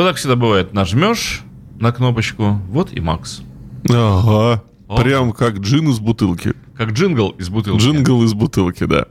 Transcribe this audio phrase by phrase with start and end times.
[0.00, 0.72] Вот так всегда бывает.
[0.72, 1.42] Нажмешь
[1.78, 3.42] на кнопочку, вот и Макс.
[3.86, 4.62] Ага.
[4.88, 4.96] О.
[4.96, 6.54] Прям как джин из бутылки.
[6.74, 7.82] Как джингл из бутылки.
[7.82, 9.08] Джингл из бутылки, да.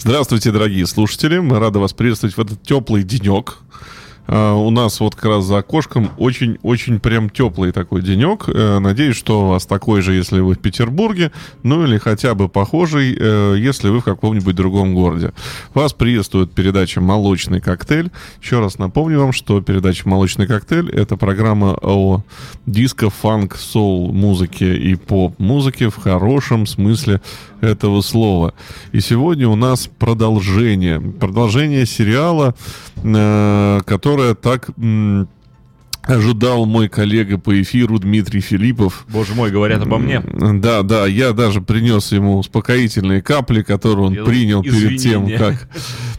[0.00, 1.38] Здравствуйте, дорогие слушатели.
[1.38, 3.58] Мы рады вас приветствовать в этот теплый денек.
[4.28, 8.44] А, У нас вот как раз за окошком очень-очень прям теплый такой денек.
[8.48, 12.48] Э, Надеюсь, что у вас такой же, если вы в Петербурге, ну или хотя бы
[12.48, 15.32] похожий, э, если вы в каком-нибудь другом городе.
[15.74, 18.10] Вас приветствует передача «Молочный коктейль».
[18.42, 22.22] Еще раз напомню вам, что передача «Молочный коктейль»— это программа о
[22.66, 27.20] диско, фанк, соул музыке и поп-музыке в хорошем смысле
[27.60, 28.54] этого слова.
[28.92, 31.00] И сегодня у нас продолжение.
[31.00, 32.54] Продолжение сериала,
[33.02, 33.80] э,
[34.16, 35.28] которое так м,
[36.06, 39.04] ожидал мой коллега по эфиру Дмитрий Филиппов.
[39.08, 40.20] Боже мой, говорят обо мне.
[40.20, 45.38] Да, да, я даже принес ему успокоительные капли, которые он Я принял перед тем, извинения.
[45.38, 45.68] как...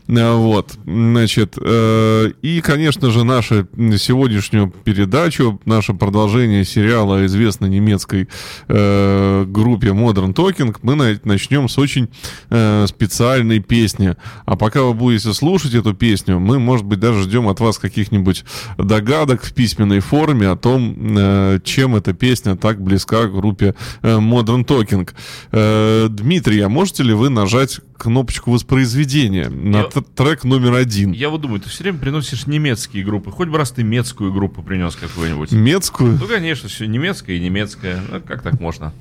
[0.10, 8.30] А, Вот, значит, э, и, конечно же, нашу сегодняшнюю передачу, наше продолжение сериала известной немецкой
[8.70, 12.08] э, группе Modern Talking, мы на- начнем с очень
[12.50, 14.16] э, специальной песни.
[14.46, 18.46] А пока вы будете слушать эту песню, мы, может быть, даже ждем от вас каких-нибудь
[18.78, 24.18] догадок в письменной форме о том, э, чем эта песня так близка к группе э,
[24.18, 25.08] Modern Talking.
[25.52, 31.12] Э, Дмитрий, а можете ли вы нажать кнопочку воспроизведения на Я- трек номер один?
[31.12, 33.30] Я вот думаю, ты все время приносишь немецкие группы.
[33.30, 35.52] Хоть бы раз ты немецкую группу принес какую-нибудь.
[35.52, 36.18] Немецкую?
[36.20, 38.02] Ну, конечно, все немецкое и немецкое.
[38.12, 38.94] Ну, как так можно?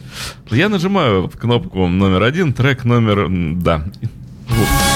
[0.50, 3.28] Я нажимаю кнопку номер один, трек номер...
[3.30, 3.86] Да.
[4.48, 4.95] Just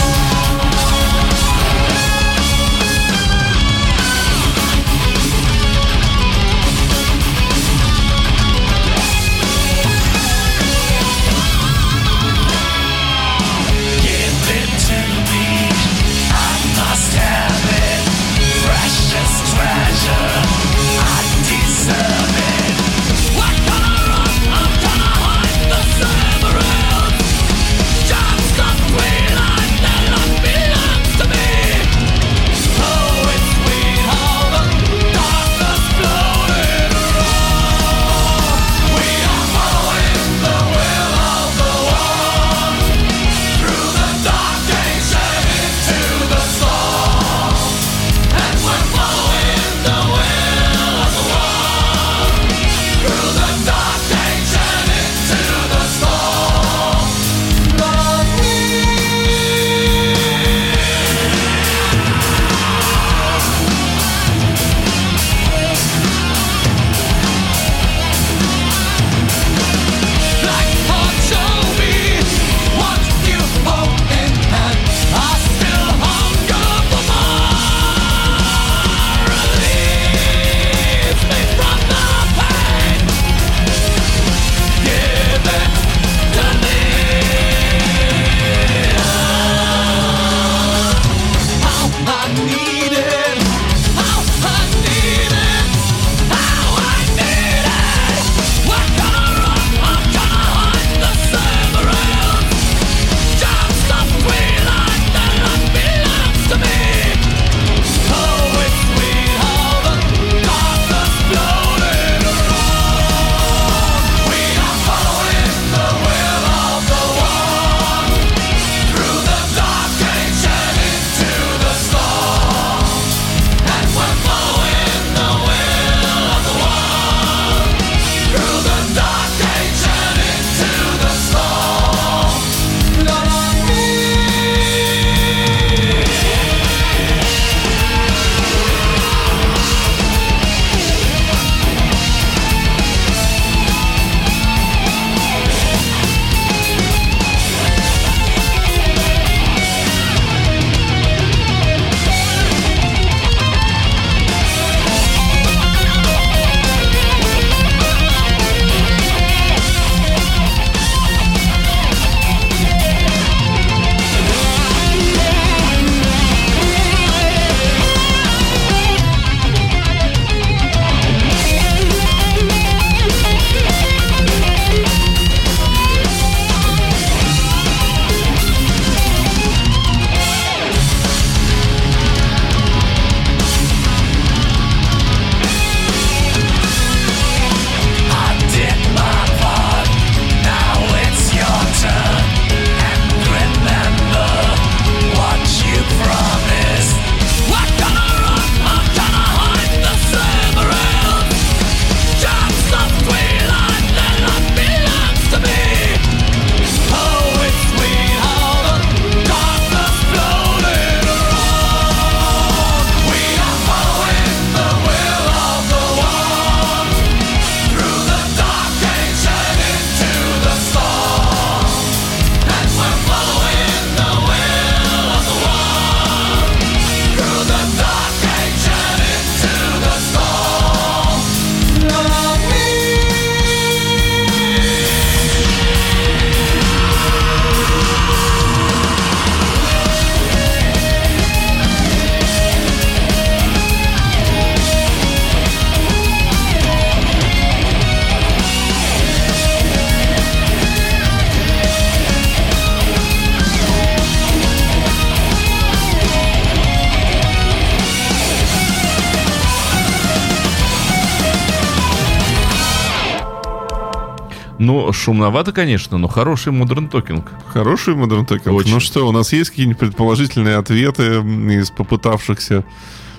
[265.00, 267.30] шумновато, конечно, но хороший Modern Talking.
[267.52, 268.54] Хороший Modern Talking?
[268.54, 268.70] Очень.
[268.70, 271.20] Ну что, у нас есть какие-нибудь предположительные ответы
[271.60, 272.64] из попытавшихся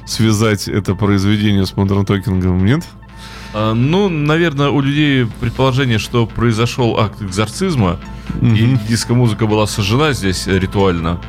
[0.05, 2.63] связать это произведение с Modern Talking'ом?
[2.65, 2.83] Нет?
[3.53, 7.99] А, ну, наверное, у людей предположение, что произошел акт экзорцизма,
[8.41, 11.19] и диско-музыка была сожжена здесь ритуально,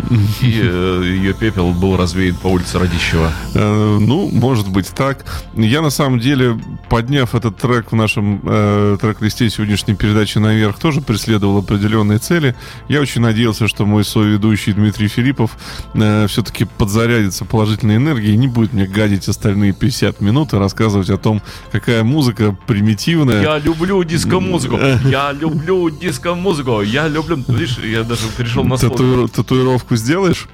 [0.40, 3.32] и э, ее пепел был развеян по улице Радищева.
[3.54, 5.25] Э, ну, может быть так.
[5.54, 6.58] Я на самом деле,
[6.88, 12.54] подняв этот трек в нашем э, трек-листе сегодняшней передачи наверх, тоже преследовал определенные цели.
[12.88, 15.56] Я очень надеялся, что мой соведущий Дмитрий Филиппов
[15.94, 21.10] э, все-таки подзарядится положительной энергией и не будет мне гадить остальные 50 минут и рассказывать
[21.10, 23.43] о том, какая музыка примитивная.
[23.43, 27.42] Я люблю диско-музыку, я люблю диско-музыку, я люблю...
[27.48, 28.76] Видишь, я даже перешел на.
[28.76, 30.48] Тату- Татуировку сделаешь?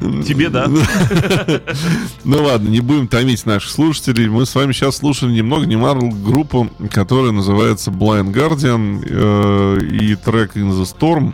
[0.00, 0.68] Тебе, да.
[2.24, 4.28] Ну ладно, не будем томить наших слушателей.
[4.28, 9.84] Мы с вами сейчас слушали ни много ни мало группу, которая называется Blind Guardian э,
[9.84, 11.32] и трек In the Storm.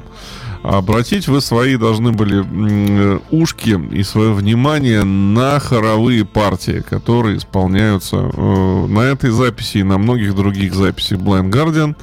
[0.63, 8.87] Обратить вы свои должны были ушки и свое внимание на хоровые партии, которые исполняются э,
[8.89, 11.95] на этой записи и на многих других записях Blind Guardian.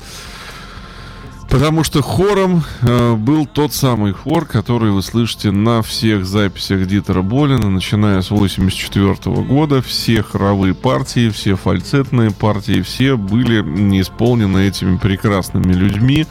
[1.54, 7.22] Потому что хором э, был тот самый хор, который вы слышите на всех записях Дитера
[7.22, 9.16] Болина, начиная с 84
[9.46, 9.84] года.
[9.84, 13.62] Все хоровые партии, все фальцетные партии, все были
[14.02, 16.26] исполнены этими прекрасными людьми.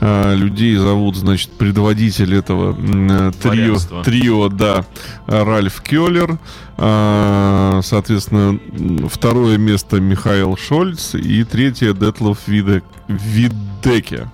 [0.00, 4.84] Э, людей зовут, значит, предводитель этого э, трио, трио, да,
[5.26, 6.38] Ральф Келлер.
[6.78, 8.60] Э, Соответственно,
[9.08, 14.28] второе место Михаил Шольц и третье Детлов Виде- Видеке.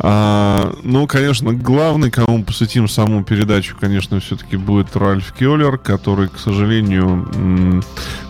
[0.00, 6.38] А, ну, конечно, главный, кому посвятим саму передачу, конечно, все-таки будет Ральф Келлер, который, к
[6.38, 7.82] сожалению,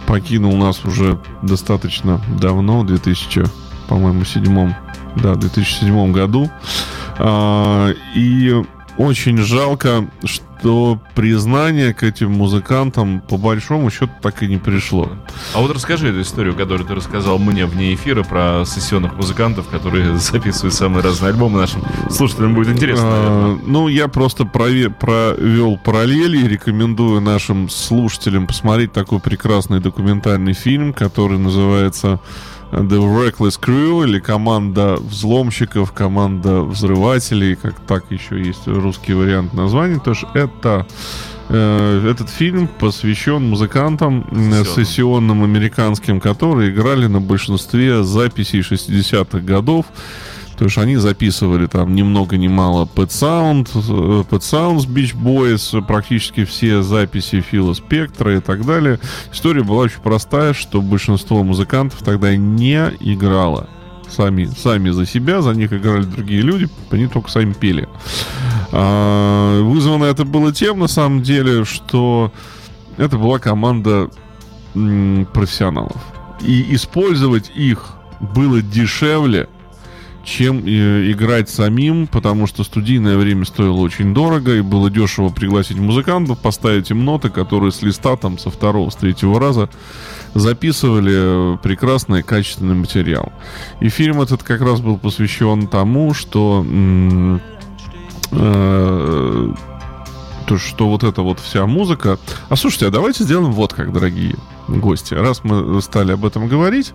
[0.06, 3.44] покинул нас уже достаточно давно, в 2000,
[3.88, 4.74] по-моему, седьмом,
[5.16, 6.50] да, 2007 году.
[7.18, 8.64] А, и
[8.98, 15.08] очень жалко, что признание к этим музыкантам по большому счету так и не пришло.
[15.54, 20.16] А вот расскажи эту историю, которую ты рассказал мне вне эфира про сессионных музыкантов, которые
[20.18, 22.54] записывают самые разные альбомы нашим слушателям.
[22.54, 29.20] Будет интересно, А, ну, я просто прове- провел параллели и рекомендую нашим слушателям посмотреть такой
[29.20, 32.18] прекрасный документальный фильм, который называется
[32.70, 39.98] The Reckless Crew или команда взломщиков, команда взрывателей, как так еще есть русский вариант названия.
[39.98, 40.86] То есть это
[41.48, 44.64] э, этот фильм посвящен музыкантам э, Сессионным.
[44.64, 49.86] сессионным американским, которые играли на большинстве записей 60-х годов.
[50.58, 55.14] То есть они записывали там ни много ни мало Pet Sound, э, Pet Sounds, Beach
[55.14, 58.98] Boys, практически все записи Фила Спектра и так далее.
[59.32, 63.68] История была очень простая, что большинство музыкантов тогда не играло.
[64.08, 67.88] Сами, сами за себя, за них играли другие люди, они только сами пели.
[68.72, 72.32] А, вызвано это было тем, на самом деле, что
[72.96, 74.10] это была команда
[74.74, 76.02] профессионалов.
[76.40, 79.48] И использовать их было дешевле,
[80.28, 85.78] чем э, играть самим, потому что студийное время стоило очень дорого, и было дешево пригласить
[85.78, 89.70] музыкантов, поставить им ноты, которые с листа, там, со второго, с третьего раза
[90.34, 93.32] записывали э, прекрасный, качественный материал.
[93.80, 96.64] И фильм этот как раз был посвящен тому, что
[98.30, 99.54] э,
[100.46, 102.18] то, что вот эта вот вся музыка...
[102.48, 104.36] А слушайте, а давайте сделаем вот как, дорогие
[104.68, 105.14] гости.
[105.14, 106.92] Раз мы стали об этом говорить,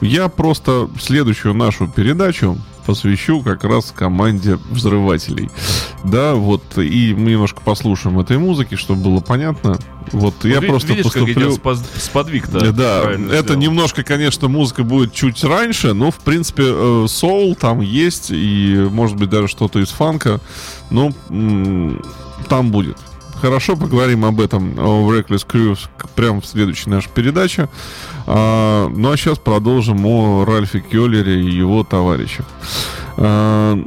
[0.00, 2.56] я просто следующую нашу передачу
[2.86, 5.50] посвящу как раз команде взрывателей.
[6.04, 9.78] Да, вот, и мы немножко послушаем этой музыки, чтобы было понятно.
[10.12, 11.48] Вот я Вот ви- просто видишь, как поступлю...
[11.50, 12.72] идет споз- сподвиг-то.
[12.72, 13.60] Да, это сделал.
[13.60, 19.18] немножко, конечно, музыка будет чуть раньше, но, в принципе, э, соул там есть, и, может
[19.18, 20.40] быть, даже что-то из фанка,
[20.88, 22.02] ну, м,
[22.48, 22.96] там будет.
[23.40, 25.78] Хорошо, поговорим об этом, о Reckless Crew,
[26.16, 27.68] прямо в следующей нашей передаче.
[28.26, 32.46] А, ну, а сейчас продолжим о Ральфе Келлере и его товарищах.
[33.16, 33.78] А,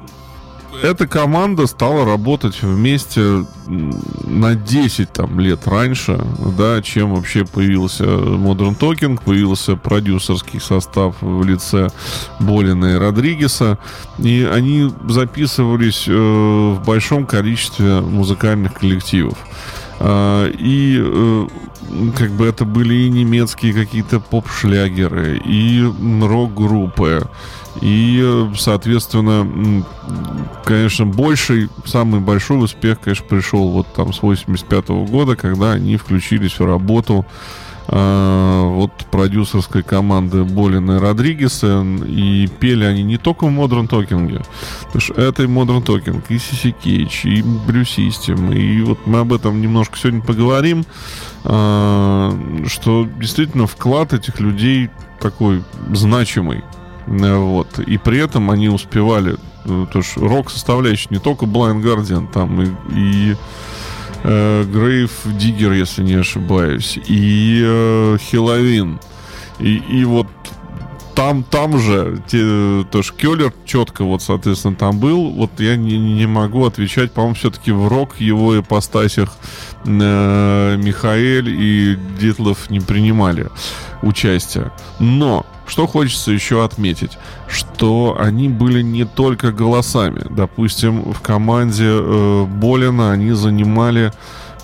[0.82, 6.20] эта команда стала работать вместе на 10 там, лет раньше,
[6.58, 11.90] да, чем вообще появился Modern Talking, появился продюсерский состав в лице
[12.40, 13.78] Болина и Родригеса,
[14.20, 19.38] и они записывались э, в большом количестве музыкальных коллективов.
[20.04, 21.48] А, и э,
[22.18, 25.84] как бы это были и немецкие какие-то поп-шлягеры, и
[26.24, 27.30] рок-группы,
[27.82, 29.86] и, э, соответственно,
[30.66, 36.58] конечно, больший, самый большой успех, конечно, пришел вот там с 85 года, когда они включились
[36.58, 37.24] в работу
[37.92, 41.86] вот продюсерской команды Болина и Родригеса.
[42.08, 44.46] И пели они не только в Modern Talking.
[44.86, 48.56] Потому что это и Modern Talking, и CC Cage, и Blue System.
[48.56, 50.86] И вот мы об этом немножко сегодня поговорим.
[51.44, 52.32] Э,
[52.68, 56.64] что действительно вклад этих людей такой значимый.
[57.08, 57.80] Вот.
[57.80, 62.62] И при этом они успевали э, то есть рок составляющий не только Blind Guardian, там
[62.62, 63.36] и, и
[64.24, 69.00] э, Grave Digger, если не ошибаюсь, и э, Хеловин.
[69.60, 70.28] И, и вот
[71.16, 75.30] там, там же, те, то что Келлер четко вот, соответственно, там был.
[75.32, 79.30] Вот я не, не могу отвечать, по-моему, все-таки в рок его ипостасях
[79.86, 83.48] э, Михаэль и Дитлов не принимали
[84.02, 84.72] участия.
[85.00, 90.22] Но что хочется еще отметить, что они были не только голосами.
[90.30, 94.12] Допустим, в команде э, Болина они занимали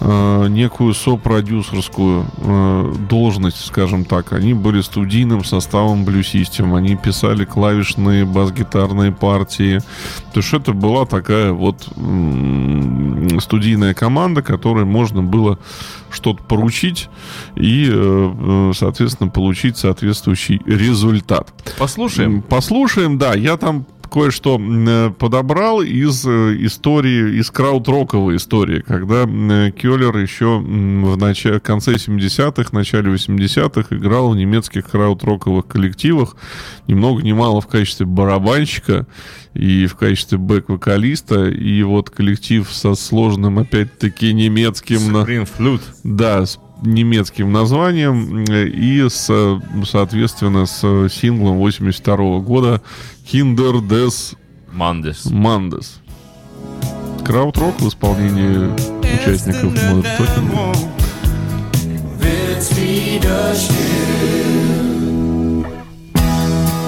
[0.02, 4.34] некую сопродюсерскую э, должность, скажем так.
[4.34, 9.80] Они были студийным составом Blue System, они писали клавишные бас-гитарные партии.
[10.34, 15.58] То есть это была такая вот э, студийная команда, которой можно было
[16.12, 17.10] что-то поручить
[17.56, 21.54] и, э, э, соответственно, получить соответствующий результат.
[21.78, 22.42] Послушаем.
[22.42, 23.34] Послушаем, да.
[23.34, 30.60] Я там кое-что э, подобрал из э, истории, из краудроковой истории, когда э, Келлер еще
[30.60, 36.36] в начале, конце 70-х, начале 80-х играл в немецких краудроковых коллективах,
[36.88, 39.08] ни много ни мало в качестве барабанщика
[39.54, 45.16] и в качестве бэк-вокалиста, и вот коллектив со сложным, опять-таки, немецким...
[45.16, 45.82] Supreme Flute.
[46.04, 52.82] Да, с немецким названием и, с, соответственно, с синглом 82 года
[53.26, 54.36] Kinder des
[54.72, 55.26] Мандес.
[55.26, 56.00] Мандес.
[57.26, 58.70] Крауд-рок в исполнении
[59.02, 59.74] участников
[63.58, 63.98] still.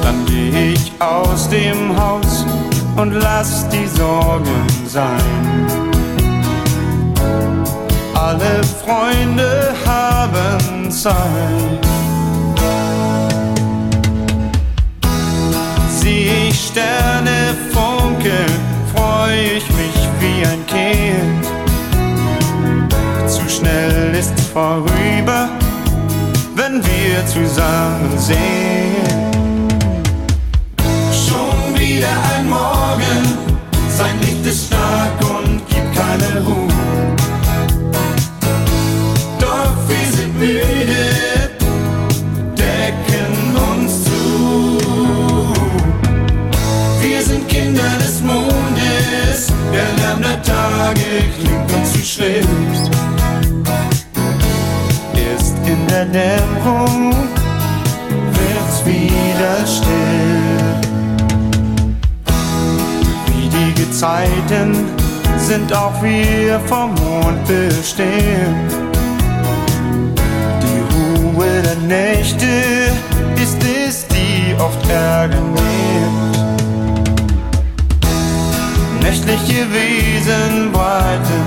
[0.04, 2.46] Dann geh ich aus dem Haus
[2.96, 5.89] und lass die Sorgen sein.
[8.30, 11.16] Alle Freunde haben Zeit.
[16.00, 18.60] Sieh ich Sterne funkeln,
[18.94, 21.48] freu ich mich wie ein Kind
[23.28, 25.50] zu schnell ist vorüber,
[26.54, 29.10] wenn wir zusammen sehen.
[31.12, 33.22] Schon wieder ein Morgen,
[33.98, 36.69] sein Licht ist stark und gibt keine Ruhe.
[50.94, 52.46] Der Tage klingt uns zu schrill.
[55.14, 57.14] Erst in der Dämmerung
[58.32, 60.80] wird's wieder still.
[63.28, 64.76] Wie die Gezeiten
[65.38, 68.72] sind auch wir vom Mond bestimmt.
[70.62, 72.46] Die Ruhe der Nächte
[73.36, 76.39] ist es, die oft Ärger nimmt.
[79.30, 81.46] Nächtliche Wesen breiten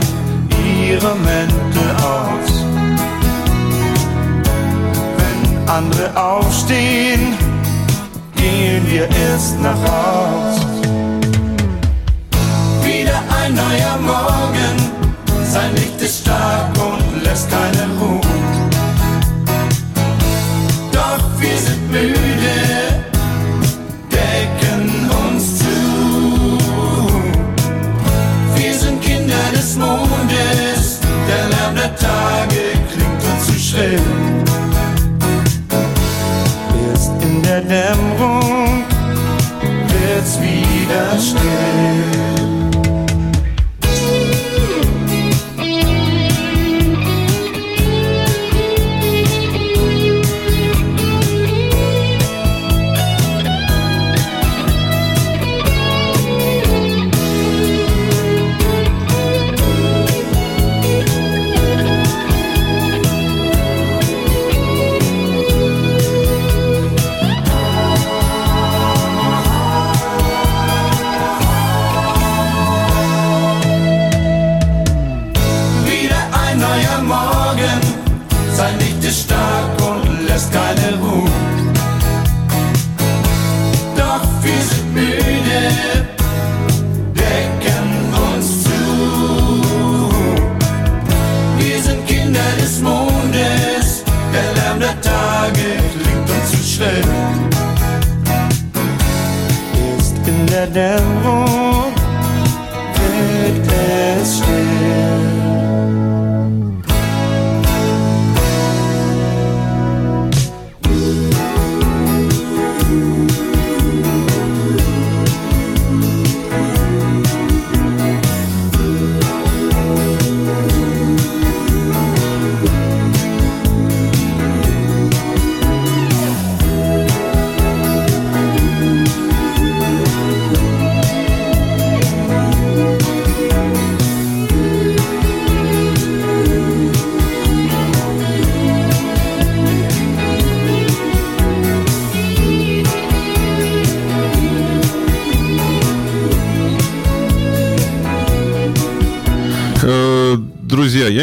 [0.86, 2.64] ihre Mäntel aus.
[5.18, 7.34] Wenn andere aufstehen,
[8.36, 10.60] gehen wir erst nach Haus.
[12.84, 14.76] Wieder ein neuer Morgen,
[15.50, 18.20] sein Licht ist stark und lässt keine Ruhe.
[20.92, 22.31] Doch wir sind müde,
[32.02, 34.00] Tage klingt uns zu schrill.
[36.90, 38.84] Erst in der Dämmerung
[39.88, 42.11] wird's wieder still.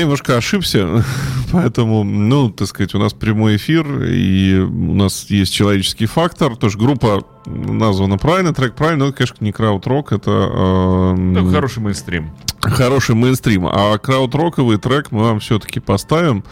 [0.09, 1.05] Немножко ошибся,
[1.51, 6.55] поэтому, ну, так сказать, у нас прямой эфир, и у нас есть человеческий фактор.
[6.55, 10.31] Тоже группа названа правильно, трек правильно, но это, конечно, не крауд-рок, это...
[10.31, 12.31] Э, Ну, хороший мейнстрим.
[12.59, 13.67] Хороший мейнстрим.
[13.67, 16.43] А краудроковый трек мы вам все-таки поставим.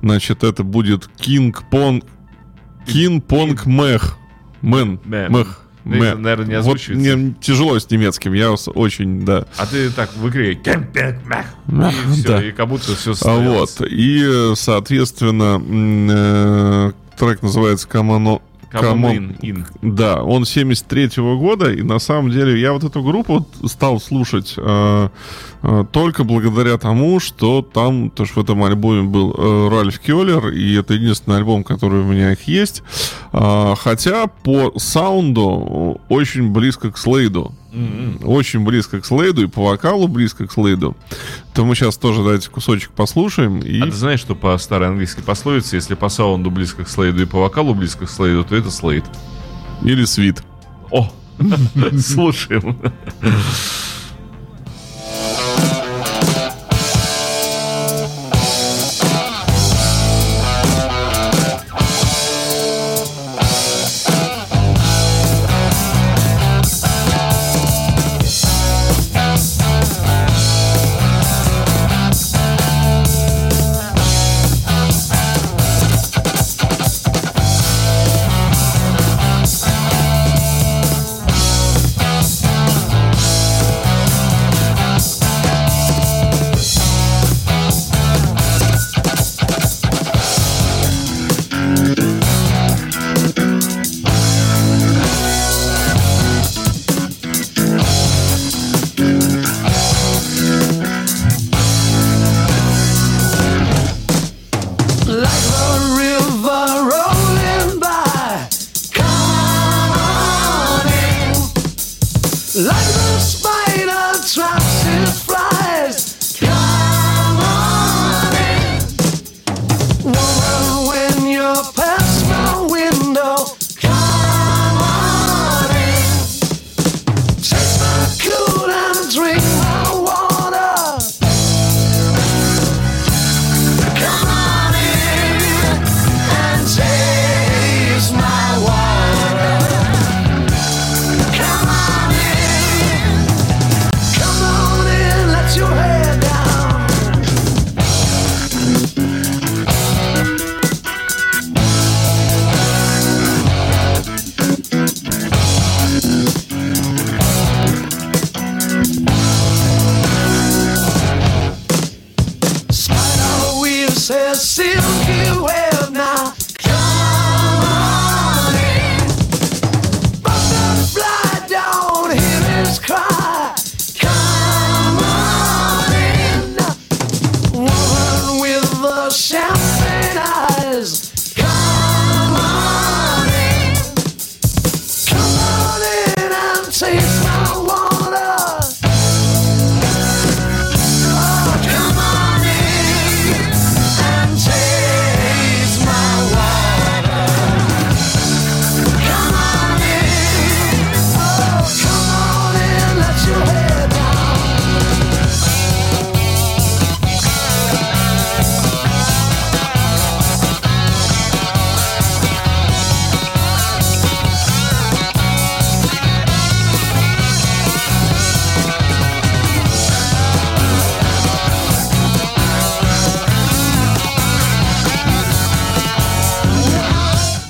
[0.00, 2.02] Значит, это будет King Pong...
[2.86, 4.16] King Pong Мэх.
[4.62, 5.00] Мэн.
[5.04, 5.28] Мэ.
[5.28, 5.62] Мэх.
[5.84, 7.16] Ну, это, наверное, не Вот озвучивается.
[7.16, 9.46] мне тяжело с немецким, я очень, да.
[9.56, 12.44] А ты так выкрикивай «Кемпек мэх», Мэх, и все, да.
[12.44, 15.60] и как будто все А вот, и, соответственно,
[16.10, 17.88] э, трек называется.
[17.88, 19.66] Come On In.
[19.82, 24.54] Да, он 73-го года, и на самом деле я вот эту группу вот стал слушать
[24.56, 25.08] э,
[25.92, 30.74] только благодаря тому, что там, то что в этом альбоме был э, Ральф Кёллер, и
[30.74, 32.82] это единственный альбом, который у меня их есть.
[33.32, 37.54] А, хотя по саунду очень близко к Слейду.
[38.22, 40.96] Очень близко к Слейду, и по вокалу близко к Слейду.
[41.54, 43.60] То мы сейчас тоже давайте кусочек послушаем.
[43.60, 43.80] И...
[43.80, 47.26] А ты знаешь, что по старой английской пословице, если по саунду близко к слейду и
[47.26, 49.04] по вокалу близко к слейду, то это слейд.
[49.82, 50.42] Или Свит.
[50.90, 51.10] О,
[51.98, 52.78] слушаем.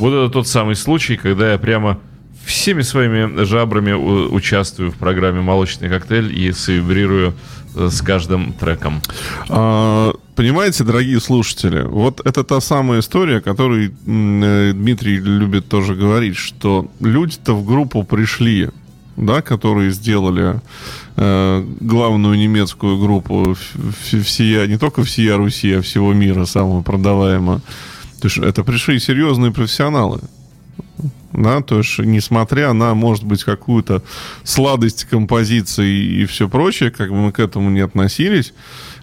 [0.03, 1.97] Вот это тот самый случай, когда я прямо
[2.45, 7.35] всеми своими жабрами участвую в программе «Молочный коктейль» и совибрирую
[7.77, 9.01] э, с каждым треком.
[9.49, 16.37] А, Понимаете, дорогие слушатели, вот это та самая история, которую э, Дмитрий любит тоже говорить,
[16.37, 18.71] что люди-то в группу пришли,
[19.17, 20.61] да, которые сделали
[21.17, 27.61] э, главную немецкую группу в- всея, не только всея Руси, а всего мира, самую продаваемую.
[28.23, 30.21] То есть это пришли серьезные профессионалы.
[31.33, 34.03] Да, то есть, несмотря на, может быть, какую-то
[34.45, 38.55] сладость композиции и все прочее, как бы мы к этому не относились,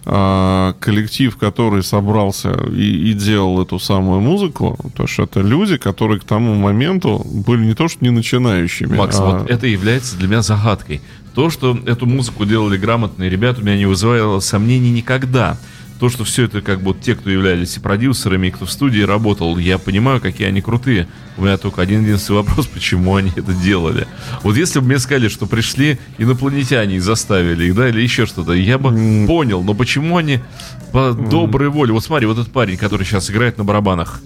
[0.06, 6.18] а, коллектив, который собрался и, и делал эту самую музыку, то есть это люди, которые
[6.18, 8.96] к тому моменту были не то что не начинающими.
[8.96, 11.02] Макс, а- вот это является для меня загадкой.
[11.34, 15.58] То, что эту музыку делали грамотные ребята, у меня не вызывало сомнений никогда.
[16.00, 19.02] То, что все это как бы те, кто являлись и продюсерами, и кто в студии
[19.02, 21.06] работал, я понимаю, какие они крутые.
[21.36, 24.08] У меня только один единственный вопрос, почему они это делали.
[24.42, 28.54] Вот если бы мне сказали, что пришли инопланетяне и заставили их, да, или еще что-то,
[28.54, 30.40] я бы понял, но почему они
[30.90, 31.92] по доброй воле.
[31.92, 34.22] Вот смотри, вот этот парень, который сейчас играет на барабанах.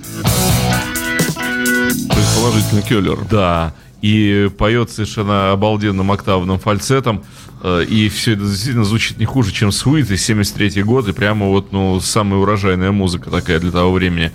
[2.08, 3.18] Предположительно, Келлер.
[3.28, 3.74] Да.
[4.00, 7.24] И поет совершенно обалденным октавным фальцетом.
[7.64, 11.08] Э, И все это действительно звучит не хуже, чем Sweet и 73 год.
[11.08, 14.30] И прямо вот, ну, самая урожайная музыка такая для того времени.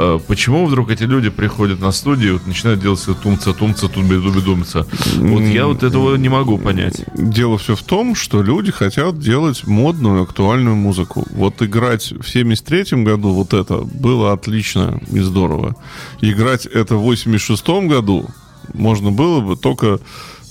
[0.00, 4.14] Э, Почему вдруг эти люди приходят на студию, вот начинают делать все тумца, тумца, тумби,
[4.14, 4.86] дуби, думца?
[5.16, 7.04] Вот я вот этого не могу понять.
[7.16, 11.26] Дело все в том, что люди хотят делать модную, актуальную музыку.
[11.32, 15.74] Вот играть в 73-м году вот это было отлично и здорово.
[16.20, 18.28] Играть это в 86-м году
[18.74, 19.98] можно было бы только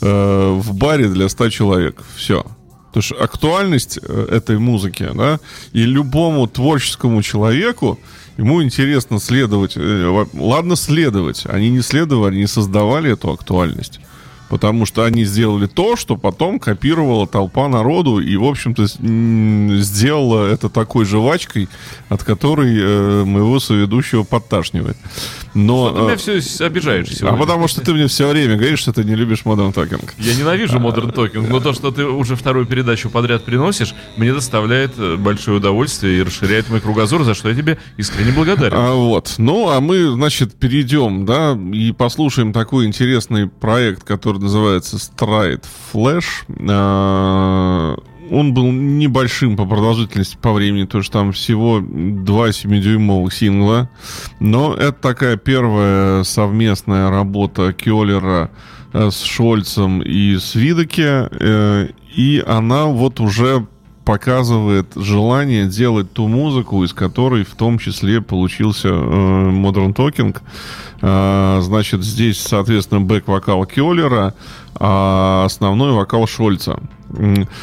[0.01, 2.03] э, в баре для 100 человек.
[2.15, 2.45] Все.
[2.87, 5.39] Потому что актуальность э, этой музыки, да,
[5.73, 7.99] и любому творческому человеку
[8.37, 9.73] ему интересно следовать.
[9.75, 11.43] э, ладно, следовать.
[11.45, 13.99] Они не следовали, они создавали эту актуальность.
[14.49, 18.85] Потому что они сделали то, что потом копировала толпа народу и, в общем-то,
[19.81, 21.69] сделала это такой жвачкой,
[22.09, 24.97] от которой э, моего соведущего подташнивает.
[25.53, 27.37] Но, Ты меня э, все обижаешь а сегодня.
[27.39, 30.07] потому что ты мне все время говоришь, что ты не любишь Modern Talking.
[30.19, 34.93] Я ненавижу Modern Talking, но то, что ты уже вторую передачу подряд приносишь, мне доставляет
[34.97, 38.77] э, большое удовольствие и расширяет мой кругозор, за что я тебе искренне благодарен.
[38.77, 39.35] А, вот.
[39.37, 46.25] Ну, а мы, значит, перейдем, да, и послушаем такой интересный проект, который называется Stride Flash.
[46.69, 47.97] А,
[48.29, 53.89] он был небольшим по продолжительности по времени, то есть там всего два 7-дюймовых сингла.
[54.39, 58.51] Но это такая первая совместная работа Кёллера
[58.93, 61.29] э, с Шольцем и с Видоке.
[61.31, 63.65] э, И она вот уже
[64.07, 70.35] показывает желание делать ту музыку, из которой в том числе получился э, Modern Talking.
[71.01, 74.33] Э, значит, здесь, соответственно, бэк-вокал Кёллера,
[74.75, 76.79] а основной вокал Шольца.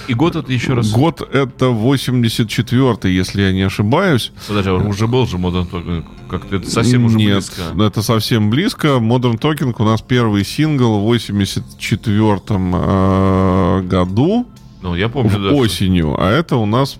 [0.09, 0.91] И год это еще раз...
[0.91, 4.33] Год это 84 если я не ошибаюсь.
[4.49, 6.05] Подожди, а уже был же Modern Talking.
[6.29, 7.63] Как-то это совсем уже Нет, близко.
[7.83, 8.89] это совсем близко.
[8.99, 14.47] Modern Talking у нас первый сингл в 84 э, году.
[14.83, 15.49] Ну, я помню, да.
[15.51, 16.99] что- осенью, а это у нас,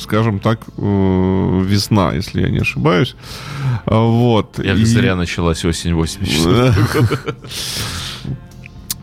[0.00, 3.14] скажем так, э, весна, если я не ошибаюсь.
[3.86, 4.58] А, Вот.
[4.58, 6.74] Я И, зря началась осень 84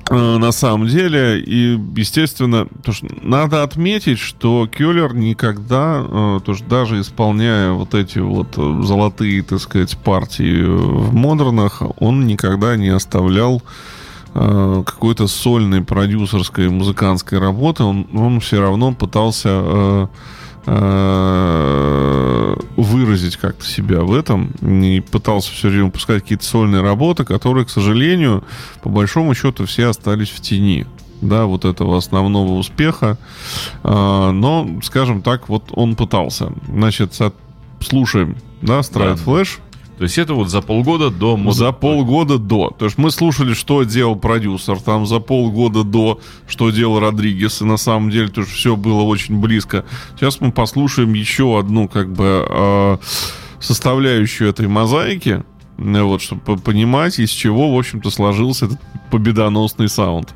[0.09, 6.51] э, На самом деле, и, естественно, то, что надо отметить, что Кёллер никогда, э, то
[6.51, 12.75] есть даже исполняя вот эти вот э, золотые, так сказать, партии в модернах, он никогда
[12.75, 13.63] не оставлял
[14.33, 20.07] э, какой-то сольной продюсерской музыкантской работы, он, он все равно пытался э,
[20.65, 27.65] э, выразить как-то себя в этом и пытался все время выпускать какие-то сольные работы, которые,
[27.65, 28.43] к сожалению,
[28.81, 30.85] по большому счету все остались в тени
[31.23, 33.17] да, вот этого основного успеха.
[33.83, 36.51] А, но, скажем так, вот он пытался.
[36.67, 37.17] Значит,
[37.79, 39.31] слушаем, да, Stride Да.
[39.31, 39.59] Flash.
[40.03, 42.75] То есть это вот за полгода до Modern За полгода до.
[42.77, 47.63] То есть мы слушали, что делал продюсер, там за полгода до, что делал Родригес, и
[47.63, 49.85] на самом деле тоже все было очень близко.
[50.17, 52.97] Сейчас мы послушаем еще одну, как бы, э,
[53.61, 55.45] составляющую этой мозаики,
[55.77, 60.33] э, вот, чтобы по- понимать, из чего, в общем-то, сложился этот победоносный саунд.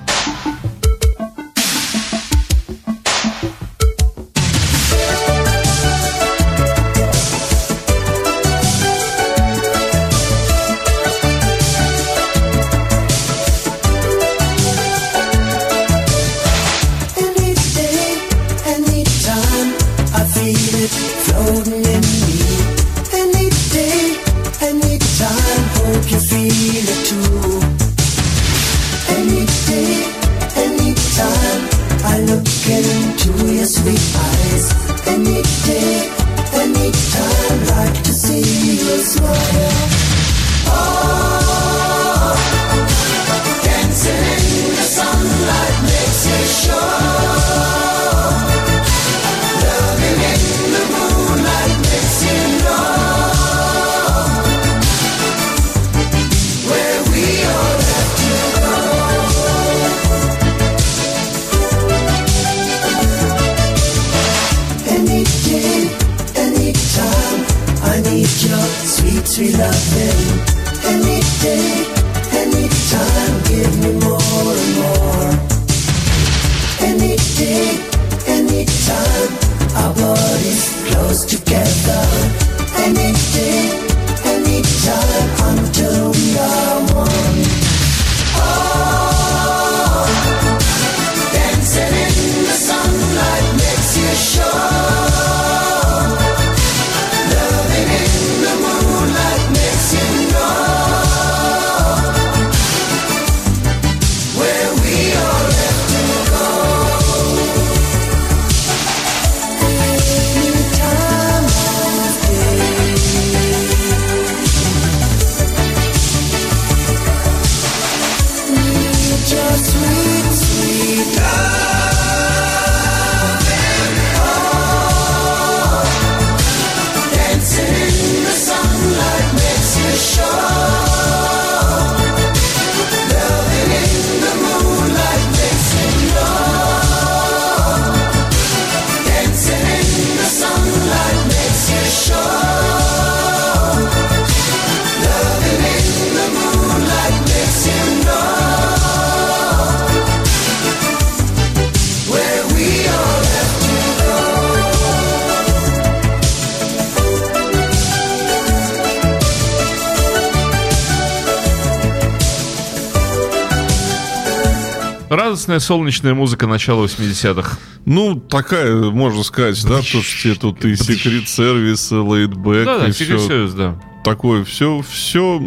[165.38, 167.60] Радостная солнечная музыка начала 80-х.
[167.86, 172.92] Ну, такая, можно сказать, да, то, что тебе тут и секрет сервис, лейтбэк, Да, да,
[172.92, 173.80] все Service, да.
[174.04, 175.40] такое, все, все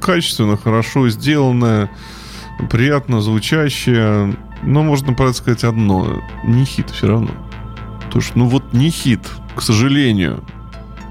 [0.00, 1.92] качественно, хорошо сделанное,
[2.72, 4.36] приятно звучащее.
[4.64, 7.30] Но можно, правда, сказать одно, не хит все равно.
[8.06, 9.20] Потому что, ну вот не хит,
[9.54, 10.42] к сожалению,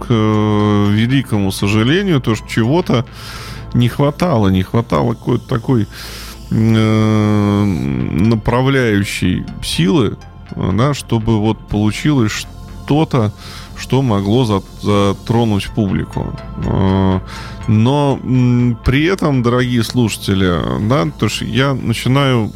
[0.01, 3.05] к э, великому сожалению, то, что чего-то
[3.73, 5.87] не хватало, не хватало какой-то такой
[8.29, 10.17] направляющей силы,
[10.51, 13.31] э, да, чтобы вот получилось что-то,
[13.77, 16.34] что могло за- затронуть публику.
[16.65, 17.19] Э,
[17.67, 18.19] Но
[18.86, 22.51] при этом, дорогие слушатели, да, то что я начинаю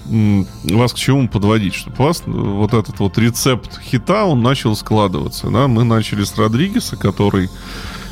[0.63, 4.75] вас к чему подводить, чтобы у вас э, вот этот вот рецепт хита, он начал
[4.75, 7.49] складываться, да, мы начали с Родригеса, который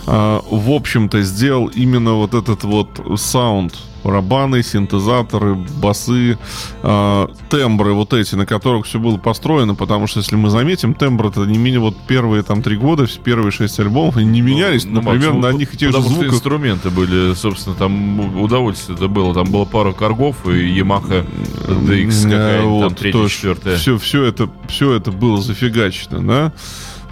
[0.08, 3.76] в общем-то, сделал именно вот этот вот саунд.
[4.04, 6.38] Барабаны, синтезаторы, басы,
[6.82, 11.28] а, тембры вот эти, на которых все было построено, потому что, если мы заметим, тембры
[11.28, 15.02] это не менее вот первые там три года, первые шесть альбомов, они не менялись, Ну,
[15.02, 16.36] например, Макс, на ну, одних и тех же звуках.
[16.36, 19.34] инструменты были, собственно, там удовольствие это было.
[19.34, 21.28] Там было пара каргов и Yamaha
[21.68, 23.76] DX какая-нибудь, там третья, четвертая.
[23.76, 26.54] Все, все, это, все это было зафигачено, да.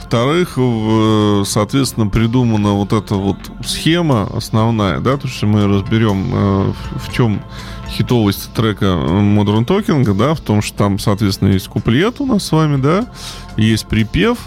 [0.05, 6.73] Во-вторых, в- соответственно, придумана вот эта вот схема основная, да, то, что мы разберем, э,
[7.03, 7.41] в, чем
[7.89, 12.51] хитовость трека Modern Talking, да, в том, что там, соответственно, есть куплет у нас с
[12.51, 13.07] вами, да,
[13.57, 14.37] есть припев,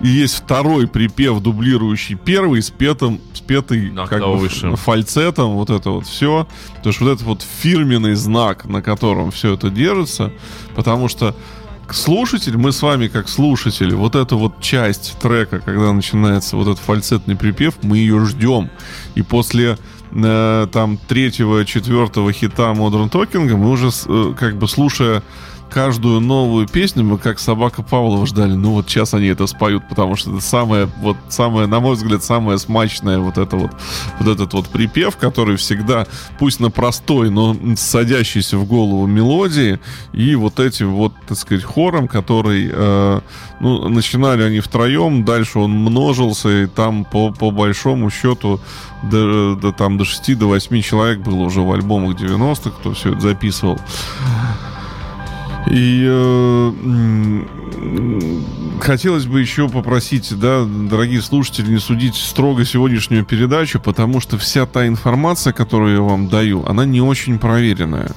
[0.00, 4.76] и есть второй припев, дублирующий первый, с петом, с петой как бы, выше.
[4.76, 6.46] фальцетом, вот это вот все.
[6.84, 10.32] То есть вот этот вот фирменный знак, на котором все это держится,
[10.76, 11.34] потому что
[11.94, 16.78] слушатель, мы с вами как слушатели, вот эту вот часть трека, когда начинается вот этот
[16.78, 18.70] фальцетный припев, мы ее ждем.
[19.14, 19.78] И после
[20.12, 25.22] э, там третьего, четвертого хита Modern Talking мы уже э, как бы слушая
[25.68, 28.52] каждую новую песню мы как собака Павлова ждали.
[28.52, 32.24] Ну вот сейчас они это споют, потому что это самое, вот самое, на мой взгляд,
[32.24, 33.70] самое смачное вот это вот,
[34.18, 36.06] вот этот вот припев, который всегда,
[36.38, 39.78] пусть на простой, но садящийся в голову мелодии,
[40.12, 43.20] и вот этим вот, так сказать, хором, который, э,
[43.60, 48.60] ну, начинали они втроем, дальше он множился, и там по, по большому счету
[49.02, 53.12] до, до, там, до 6 до 8 человек было уже в альбомах 90-х, кто все
[53.12, 53.78] это записывал.
[55.66, 56.72] И э,
[58.80, 64.66] хотелось бы еще попросить, да, дорогие слушатели, не судить строго сегодняшнюю передачу, потому что вся
[64.66, 68.10] та информация, которую я вам даю, она не очень проверенная.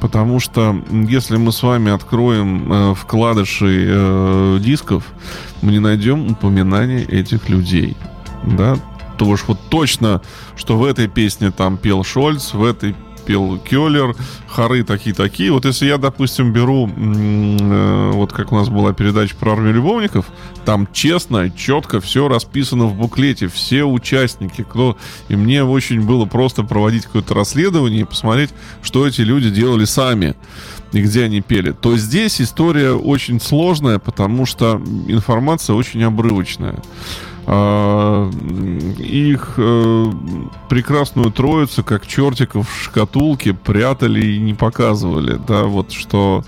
[0.00, 5.04] Потому что если мы с вами откроем э, вкладыши э, дисков,
[5.60, 7.96] мы не найдем упоминания этих людей.
[8.44, 8.76] Да?
[9.18, 10.22] То уж вот точно,
[10.56, 14.16] что в этой песне там пел Шольц, в этой пел Келлер,
[14.48, 15.52] хоры такие-такие.
[15.52, 20.26] Вот если я, допустим, беру, э, вот как у нас была передача про армию любовников,
[20.64, 24.96] там честно, четко все расписано в буклете, все участники, кто...
[25.28, 28.50] И мне очень было просто проводить какое-то расследование и посмотреть,
[28.82, 30.34] что эти люди делали сами
[30.92, 31.72] и где они пели.
[31.72, 36.76] То здесь история очень сложная, потому что информация очень обрывочная.
[37.46, 38.30] А,
[38.98, 40.12] Их э,
[40.68, 45.40] прекрасную троицу, как чертиков в шкатулке, прятали и не показывали.
[45.46, 46.44] Да, вот что...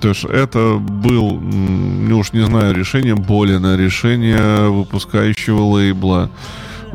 [0.00, 6.30] То есть это был, ну уж не знаю, решение Болина, решение выпускающего лейбла.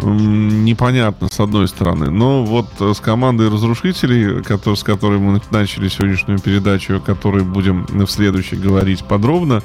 [0.02, 2.10] Непонятно, с одной стороны.
[2.10, 7.44] Но вот э, с командой разрушителей, кото- с которой мы начали сегодняшнюю передачу, о которой
[7.44, 9.62] будем в следующей говорить подробно,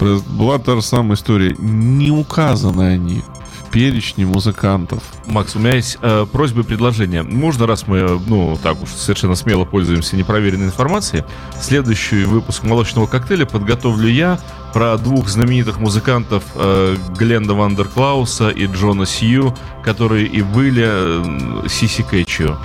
[0.00, 1.54] была та же самая история.
[1.58, 3.22] Не указаны они
[3.60, 5.02] в перечне музыкантов.
[5.26, 7.22] Макс, у меня есть э, просьба и предложение.
[7.22, 11.24] Можно, раз мы, э, ну, так уж совершенно смело пользуемся непроверенной информацией,
[11.60, 14.38] следующий выпуск «Молочного коктейля» подготовлю я
[14.74, 22.02] про двух знаменитых музыкантов э, Гленда Вандерклауса и Джона Сью, которые и были э, Сиси
[22.02, 22.58] Кэтчью.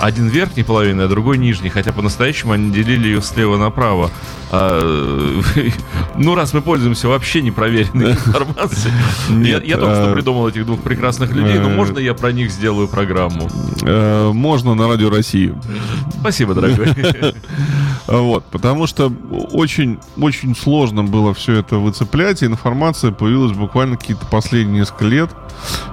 [0.00, 4.10] Один верхней половины, а другой нижней, хотя по-настоящему они делили ее слева направо.
[4.50, 5.40] А,
[6.16, 8.92] ну, раз мы пользуемся вообще непроверенной информацией,
[9.28, 12.14] я, Нет, я только что э, придумал этих двух прекрасных людей, но э, можно я
[12.14, 13.48] про них сделаю программу?
[13.82, 15.54] Э, можно на радио России.
[16.20, 16.88] Спасибо, дорогой.
[18.06, 19.10] Вот, потому что
[19.52, 25.30] очень, очень сложно было все это выцеплять, и информация появилась буквально какие-то последние несколько лет,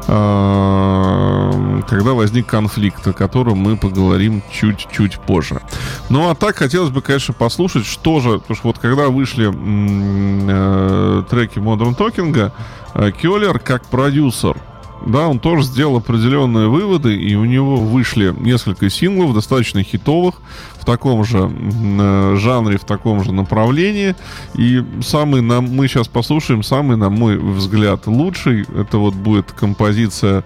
[0.07, 5.62] а, когда возник конфликт, о котором мы поговорим чуть-чуть позже.
[6.10, 11.23] Ну, а так хотелось бы, конечно, послушать, что же, потому что вот когда вышли э,
[11.30, 12.51] треки Modern Talking,
[12.93, 14.58] э, Келлер как продюсер
[15.06, 20.36] да, он тоже сделал определенные выводы, и у него вышли несколько синглов, достаточно хитовых,
[20.80, 24.15] в таком же э, жанре, в таком же направлении.
[24.56, 30.43] И самый, на, мы сейчас послушаем, самый, на мой взгляд, лучший, это вот будет композиция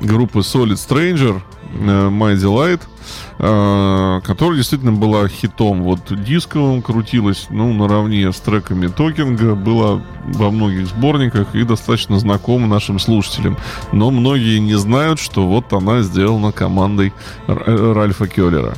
[0.00, 1.40] группы Solid Stranger,
[1.72, 2.80] э, My Delight,
[3.38, 5.82] э, которая действительно была хитом.
[5.82, 12.66] Вот дисковым крутилась, ну, наравне с треками Токинга, была во многих сборниках и достаточно знакома
[12.66, 13.56] нашим слушателям.
[13.92, 17.12] Но многие не знают, что вот она сделана командой
[17.46, 18.74] Ральфа Келлера.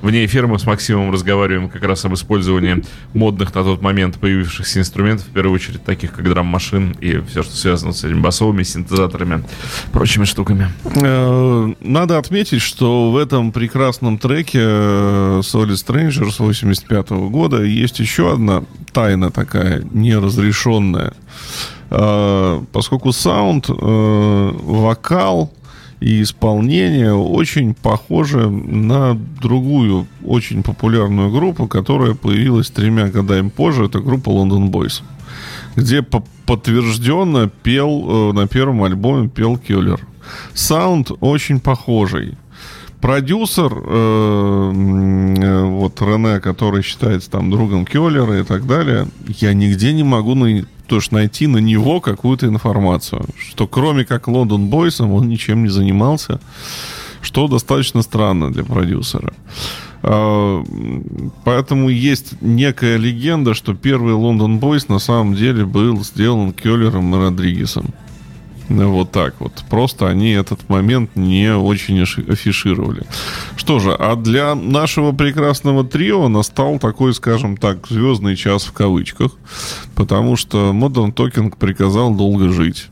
[0.00, 2.84] Вне эфира мы с Максимом разговариваем как раз об использовании
[3.14, 7.56] модных на тот момент появившихся инструментов, в первую очередь таких как драм-машин и все, что
[7.56, 9.42] связано с этими басовыми синтезаторами,
[9.92, 10.70] прочими штуками.
[10.84, 18.32] Э, Надо отметить, что в этом прекрасном треке э, Solid Strangers 85 года есть еще
[18.32, 21.12] одна тайна такая неразрешенная.
[21.90, 25.52] Э, Поскольку саунд, вокал
[26.00, 33.86] и исполнение очень похожи на другую очень популярную группу, которая появилась тремя годами позже.
[33.86, 35.02] Это группа London Boys
[35.76, 40.00] где по- подтвержденно пел э, на первом альбоме пел Киллер.
[40.54, 42.36] Саунд очень похожий.
[43.00, 44.72] Продюсер, э,
[45.38, 50.34] э, вот Рене, который считается там другом Киллера и так далее, я нигде не могу
[50.34, 55.68] на, тоже найти на него какую-то информацию, что кроме как Лондон Бойсом он ничем не
[55.68, 56.40] занимался,
[57.22, 59.32] что достаточно странно для продюсера.
[60.02, 67.14] М, Поэтому есть некая легенда, что первый Лондон Бойс на самом деле был сделан Келлером
[67.14, 67.94] и Родригесом.
[68.68, 69.52] Ну, вот так вот.
[69.70, 73.02] Просто они этот момент не очень афишировали.
[73.56, 79.32] Что же, а для нашего прекрасного трио настал такой, скажем так, звездный час в кавычках,
[79.94, 82.88] потому что Modern Talking приказал долго жить.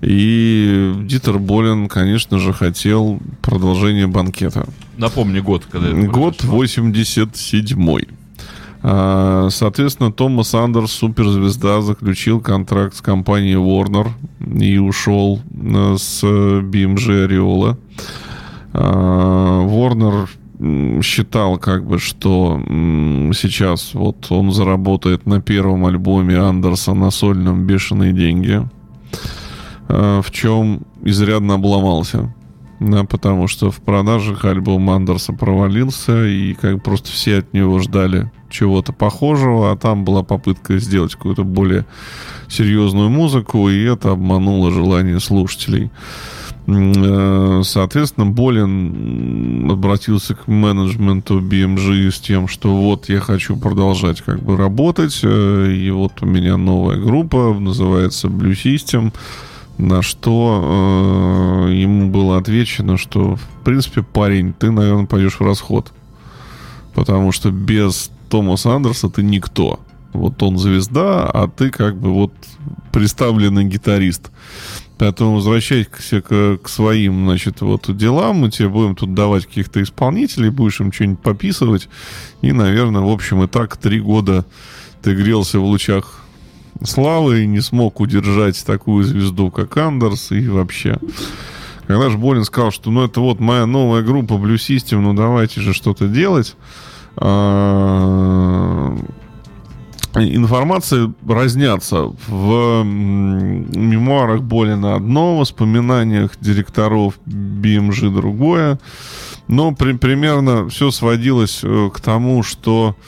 [0.00, 4.66] И Дитер Болин, конечно же, хотел продолжение банкета.
[4.96, 8.08] Напомни год, когда это Год 87-й.
[8.82, 14.08] Соответственно, Томас Андерс, суперзвезда, заключил контракт с компанией Warner
[14.58, 17.76] и ушел э, с BMG Ореола.
[18.72, 20.28] А, Warner
[21.02, 22.60] считал как бы, что
[23.34, 28.66] сейчас вот он заработает на первом альбоме Андерса на сольном бешеные деньги,
[29.88, 32.32] а, в чем изрядно обломался.
[32.80, 38.30] Да, потому что в продажах альбом Андерса провалился, и как просто все от него ждали
[38.48, 41.84] чего-то похожего, а там была попытка сделать какую-то более
[42.48, 45.90] серьезную музыку, и это обмануло желание слушателей.
[46.66, 54.42] Э, Соответственно, Болин обратился к менеджменту BMG с тем, что вот я хочу продолжать как
[54.42, 59.12] бы работать, э, и вот у меня новая группа, называется Blue System,
[59.80, 65.92] на что э, ему было отвечено, что в принципе, парень, ты, наверное, пойдешь в расход.
[66.94, 69.80] Потому что без Томаса Андерса ты никто.
[70.12, 72.32] Вот он звезда, а ты как бы вот
[72.92, 74.30] представленный гитарист.
[74.98, 75.88] Поэтому возвращайся
[76.20, 78.36] к, к своим, значит, вот делам.
[78.36, 81.88] Мы тебе будем тут давать каких-то исполнителей, будешь им что-нибудь пописывать.
[82.42, 84.44] И, наверное, в общем, и так три года
[85.00, 86.19] ты грелся в лучах
[86.84, 90.98] славы и не смог удержать такую звезду, как Андерс, и вообще.
[91.86, 95.60] Когда же Болин сказал, что ну это вот моя новая группа Blue System, ну давайте
[95.60, 96.56] же что-то делать.
[97.16, 98.96] А,
[100.16, 102.12] Информация разнятся.
[102.26, 108.80] В мемуарах Болина одно, в воспоминаниях директоров BMG другое.
[109.46, 113.02] Но при- примерно все сводилось э, к тому, что э,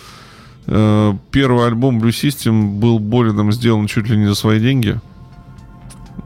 [0.67, 5.01] первый альбом Blue System был Болином сделан чуть ли не за свои деньги.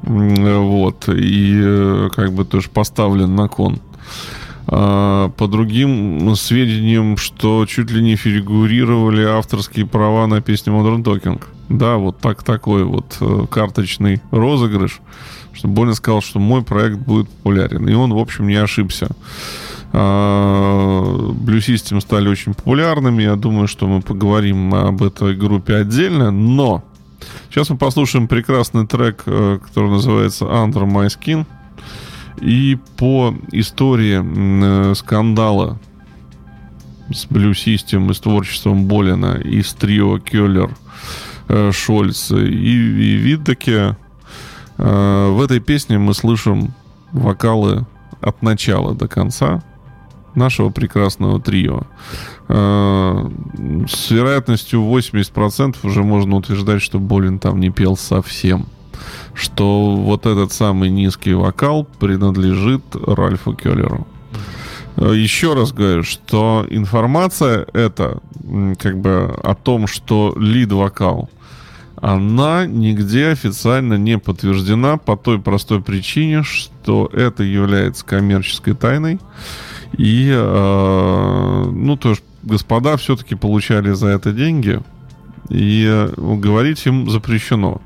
[0.03, 1.09] Э, Вот.
[1.09, 3.81] И э, как бы тоже поставлен на кон.
[4.69, 11.43] А, По другим сведениям, что чуть ли не фигурировали авторские права на песню Modern Talking.
[11.69, 15.01] Да, вот так такой вот э, карточный розыгрыш,
[15.53, 17.89] что Болин сказал, что мой проект будет популярен.
[17.89, 19.09] И он, в общем, не ошибся.
[19.99, 23.23] А, System стали очень популярными.
[23.23, 26.31] Я думаю, что мы поговорим об этой группе отдельно.
[26.31, 26.85] Но
[27.49, 31.47] сейчас мы послушаем прекрасный трек, э, который называется Under My Skin.
[32.43, 35.79] И по истории э, скандала
[37.11, 40.77] с System и с творчеством Болина и с трио Келлер,
[41.49, 43.97] э, Шольц и, и Виддеке,
[44.77, 46.75] в этой песне мы слышим
[47.13, 47.87] вокалы
[48.21, 49.63] от начала до конца
[50.37, 51.83] нашего прекрасного трио.
[52.49, 53.29] Э,
[53.89, 58.67] С вероятностью 80% уже можно утверждать, что Болин там не пел совсем
[59.35, 64.07] что вот этот самый низкий вокал принадлежит Ральфу Келлеру.
[64.97, 71.29] Э, Еще раз говорю, что информация эта, м, как бы о том, что лид-вокал,
[72.01, 79.19] она нигде официально не подтверждена по той простой причине, что это является коммерческой тайной.
[79.99, 84.81] И, э, ну, то есть, господа все-таки получали за это деньги,
[85.49, 87.81] и э, говорить им запрещено.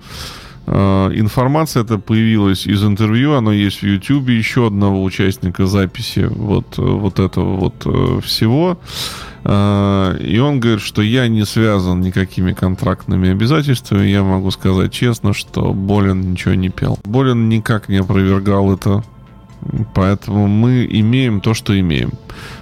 [0.67, 6.79] Э, Информация эта появилась из интервью, оно есть в YouTube еще одного участника записи вот,
[6.79, 8.79] вот этого вот всего.
[9.43, 14.07] И он говорит, что я не связан никакими контрактными обязательствами.
[14.07, 16.99] Я могу сказать честно, что Болин ничего не пел.
[17.05, 19.03] Болин никак не опровергал это.
[19.95, 22.13] Поэтому мы имеем то, что имеем.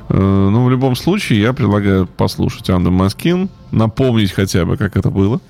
[0.09, 5.11] Э, Ну, в любом случае, я предлагаю послушать Анду Маскин, напомнить хотя бы, как это
[5.11, 5.41] было.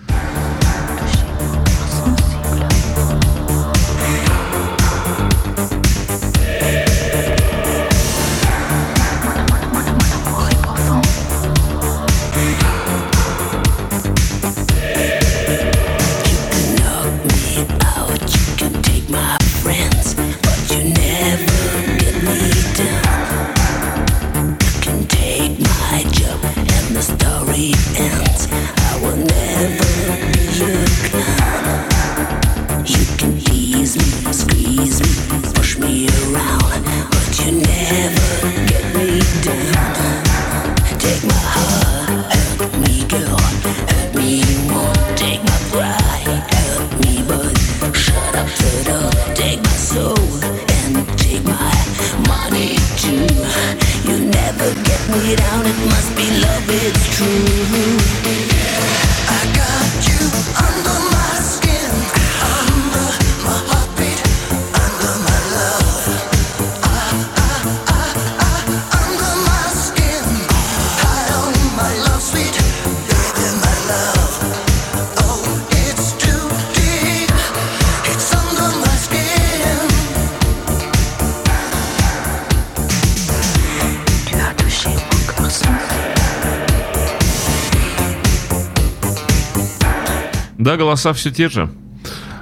[90.59, 91.71] Да, голоса все те же.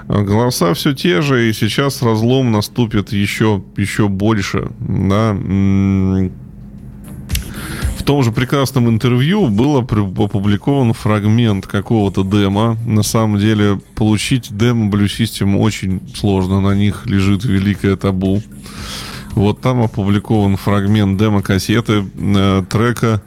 [0.08, 4.70] Голоса все те же, и сейчас разлом наступит еще, еще больше.
[4.80, 5.32] Да?
[7.98, 12.78] В том же прекрасном интервью был опубликован фрагмент какого-то демо.
[12.86, 16.60] На самом деле, получить демо Blue System очень сложно.
[16.60, 18.40] На них лежит великое табу.
[19.32, 23.20] Вот там опубликован фрагмент демо-кассеты э, трека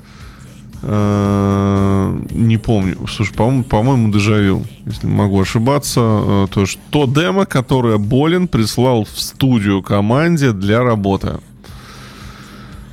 [0.82, 2.98] не помню.
[3.08, 6.00] Слушай, по-моему, по-моему, дежавю, если могу ошибаться.
[6.02, 11.40] Э, То есть то демо, которое Болин прислал в студию команде для работы.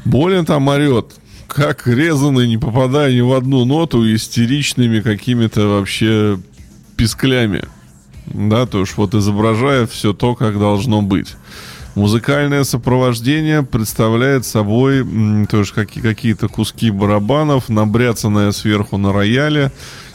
[0.05, 1.15] Болин там орет,
[1.47, 6.39] как резанный, не попадая ни в одну ноту, истеричными какими-то вообще
[6.97, 7.63] писклями.
[8.27, 11.37] Да, то есть вот изображая все то, как должно быть.
[11.97, 15.03] Музыкальное сопровождение представляет собой
[15.51, 19.73] тоже какие- какие-то куски барабанов, набряцанное сверху на рояле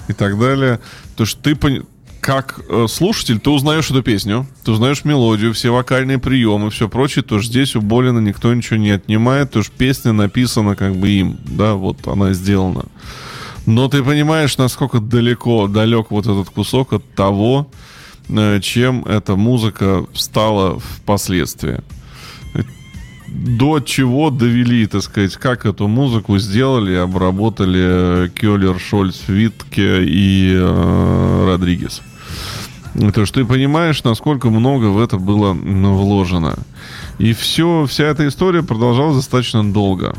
[0.08, 0.80] и так далее.
[1.16, 1.82] То есть ты пони-
[2.20, 7.24] как э, слушатель, ты узнаешь эту песню, ты узнаешь мелодию, все вокальные приемы, все прочее,
[7.24, 11.40] то здесь у Болина никто ничего не отнимает, то есть песня написана как бы им,
[11.46, 12.86] да, вот она сделана.
[13.66, 17.68] Но ты понимаешь, насколько далеко, далек вот этот кусок от того,
[18.62, 21.80] чем эта музыка стала впоследствии.
[23.28, 31.46] До чего довели, так сказать, как эту музыку сделали, обработали Келлер, Шольц, Витке и э,
[31.48, 32.02] Родригес.
[32.94, 36.58] То есть ты понимаешь, насколько много в это было вложено.
[37.20, 40.14] И все, вся эта история продолжалась достаточно долго.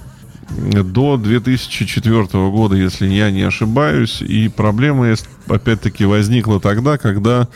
[0.48, 4.22] До 2004 года, если я не ошибаюсь.
[4.22, 5.14] И проблема,
[5.48, 7.48] опять-таки, возникла тогда, когда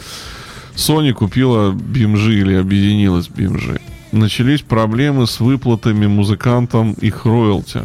[0.76, 3.80] Sony купила BMG или объединилась BMG.
[4.12, 7.80] Начались проблемы с выплатами музыкантам их роялти.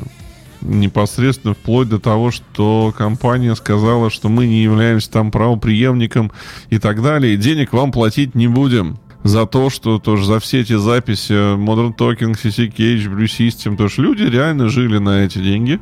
[0.61, 6.31] Непосредственно вплоть до того, что компания сказала, что мы не являемся там правоприемником
[6.69, 7.37] и так далее.
[7.37, 12.33] Денег вам платить не будем за то, что тоже за все эти записи Modern Talking,
[12.33, 15.79] CC Blue System, то что люди реально жили на эти деньги.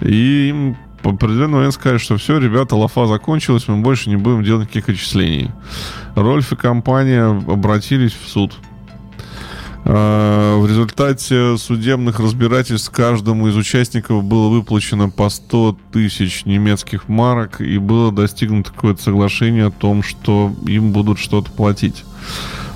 [0.00, 0.76] И им
[1.12, 4.90] в определенный момент сказали, что все, ребята, лафа закончилась, мы больше не будем делать никаких
[4.90, 5.50] отчислений.
[6.14, 8.54] Рольф и компания обратились в суд.
[9.84, 17.60] А, В результате судебных разбирательств каждому из участников было выплачено по 100 тысяч немецких марок
[17.60, 22.04] и было достигнуто какое-то соглашение о том, что им будут что-то платить.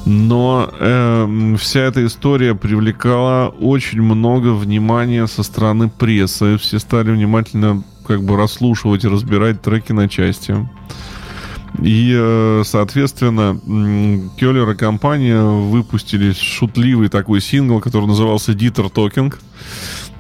[0.05, 6.57] Но эм, вся эта история привлекала очень много внимания со стороны прессы.
[6.59, 10.54] Все стали внимательно как бы расслушивать и разбирать треки на части.
[11.80, 13.58] И, э, соответственно,
[14.36, 19.38] Келлер и компания выпустили шутливый такой сингл, который назывался Dieter Talking,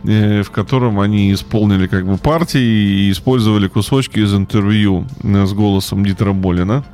[0.02, 6.04] в котором они исполнили как бы партии и использовали кусочки из интервью э, с голосом
[6.04, 6.84] Дитера Болина.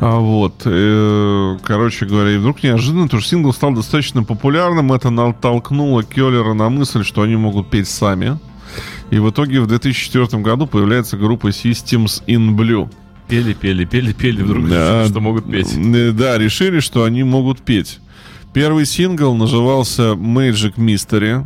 [0.00, 4.92] А вот, э, короче говоря, и вдруг неожиданно тоже сингл стал достаточно популярным.
[4.92, 8.38] Это натолкнуло Келлера на мысль, что они могут петь сами.
[9.10, 12.90] И в итоге в 2004 году появляется группа Systems in Blue.
[13.28, 15.00] Пели, пели, пели, пели, вдруг Да.
[15.02, 16.16] решили, что могут петь.
[16.16, 18.00] Да, решили, что они могут петь.
[18.54, 21.44] Первый сингл назывался Magic Mystery.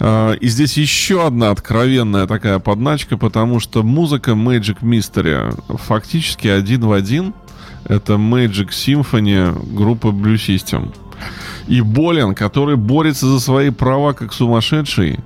[0.00, 6.82] А, И здесь еще одна откровенная такая подначка, потому что музыка Magic Mystery фактически один
[6.86, 7.34] в один.
[7.84, 10.94] Это Magic Symphony группы Blue System.
[11.68, 15.20] И Болин, который борется за свои права как сумасшедший,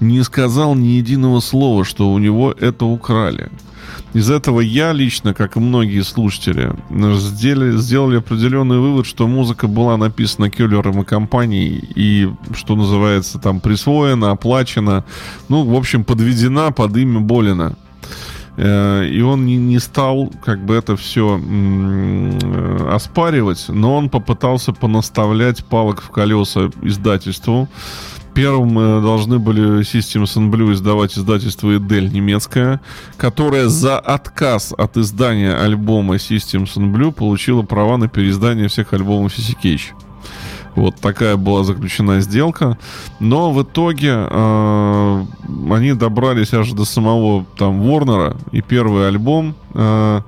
[0.00, 3.50] не сказал ни единого слова, что у него это украли.
[4.12, 9.96] Из этого я лично, как и многие слушатели, сделали, сделали определенный вывод, что музыка была
[9.96, 15.04] написана Келлером и компанией и, что называется, там присвоена, оплачена,
[15.48, 17.76] ну, в общем, подведена под имя Болина.
[18.60, 21.40] Э, И он не, не стал как бы это все
[22.90, 27.68] оспаривать, но он попытался понаставлять палок в колеса издательству.
[28.34, 32.80] Первым э, должны были Systems and Blue издавать издательство Эдель немецкое,
[33.16, 39.34] которое за отказ от издания альбома Systems and Blue получило права на переиздание всех альбомов
[39.34, 39.88] Сиси Кейдж.
[40.74, 42.78] Вот такая была заключена сделка.
[43.18, 45.24] Но в итоге э,
[45.70, 48.36] они добрались аж до самого там Ворнера.
[48.52, 50.20] И первый альбом э,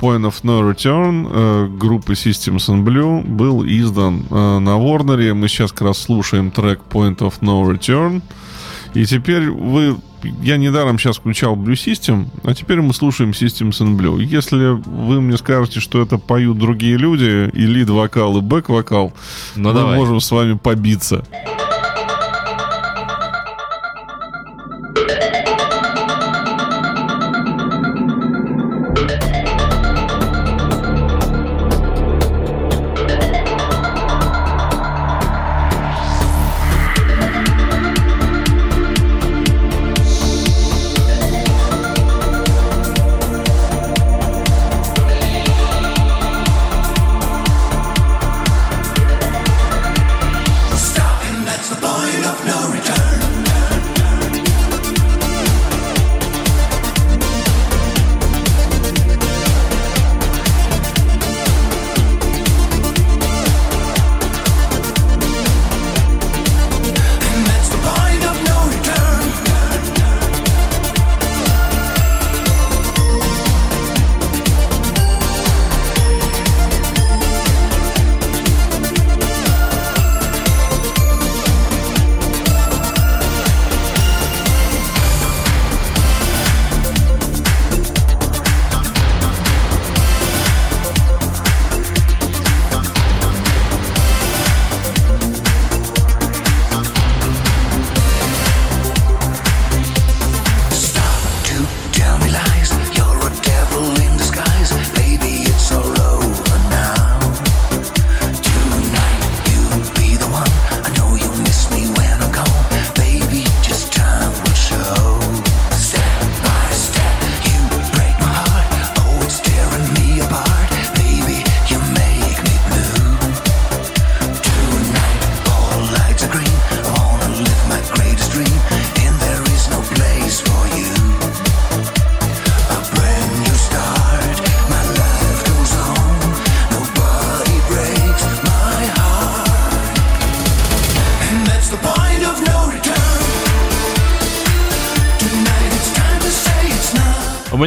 [0.00, 5.34] Point of No Return э, группы Systems and Blue был издан э, на Ворнере.
[5.34, 8.22] Мы сейчас как раз слушаем трек Point of No Return.
[8.94, 9.96] И теперь вы...
[10.42, 14.22] Я недаром сейчас включал Blue System, а теперь мы слушаем Systems and Blue.
[14.22, 19.12] Если вы мне скажете, что это поют другие люди, и лид-вокал, и бэк-вокал,
[19.56, 19.96] Ну, мы давай.
[19.96, 21.24] можем с вами побиться.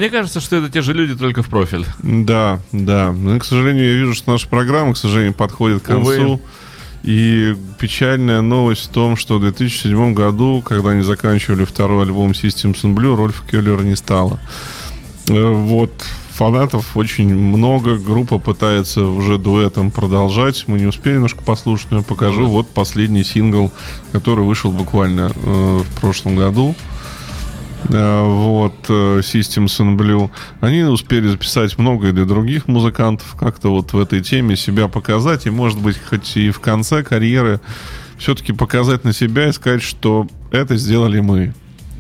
[0.03, 1.85] Мне кажется, что это те же люди, только в профиль.
[1.99, 3.13] Да, да.
[3.13, 6.17] Но, к сожалению, я вижу, что наша программа, к сожалению, подходит к Увы.
[6.17, 6.41] концу.
[7.03, 12.81] И печальная новость в том, что в 2007 году, когда они заканчивали второй альбом Systems
[12.83, 14.41] and Blue, Рольфа Келлера не стало.
[15.29, 15.93] Э, Вот.
[16.31, 17.95] Фанатов очень много.
[17.95, 20.65] Группа пытается уже дуэтом продолжать.
[20.67, 22.47] Мы не успели немножко послушать, но я покажу.
[22.47, 23.71] Вот последний сингл,
[24.11, 26.75] который вышел буквально э, в прошлом году.
[27.89, 30.29] Э, вот, э, Systems and Blue.
[30.61, 35.49] Они успели записать много для других музыкантов, как-то вот в этой теме себя показать, и,
[35.49, 37.59] может быть, хоть и в конце карьеры
[38.17, 41.53] все-таки показать на себя и сказать, что это сделали мы.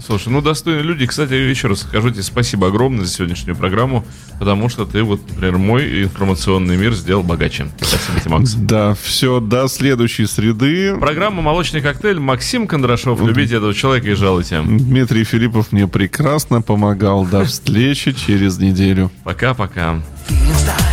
[0.05, 1.05] Слушай, ну достойные люди.
[1.05, 4.05] Кстати, еще раз скажу тебе спасибо огромное за сегодняшнюю программу,
[4.37, 7.67] потому что ты вот, например, мой информационный мир сделал богаче.
[7.77, 8.53] Спасибо тебе, Макс.
[8.53, 10.95] Да, все, до следующей среды.
[10.97, 12.19] Программа «Молочный коктейль».
[12.19, 13.21] Максим Кондрашов.
[13.21, 14.61] Любите этого человека и жалуйте.
[14.61, 17.25] Дмитрий Филиппов мне прекрасно помогал.
[17.25, 19.11] До встречи через неделю.
[19.23, 20.01] Пока-пока.
[20.29, 20.92] Feelings die